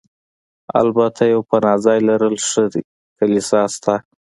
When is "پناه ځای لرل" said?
1.49-2.35